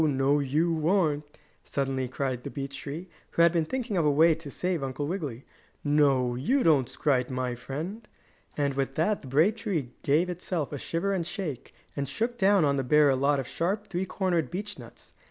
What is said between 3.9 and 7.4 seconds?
of a way to save Uncle Wiggily. "No, you don't scrite